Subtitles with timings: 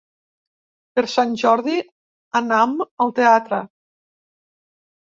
[0.99, 1.75] Per Sant Jordi
[2.41, 2.75] anam
[3.07, 3.63] al teatre.